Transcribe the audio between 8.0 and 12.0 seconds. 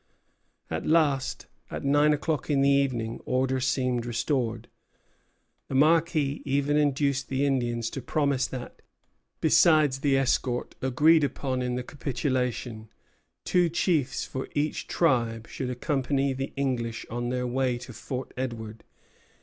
promise that, besides the escort agreed upon in the